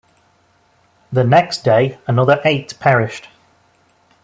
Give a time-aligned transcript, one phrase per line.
[1.11, 3.27] The next day, another eight perished.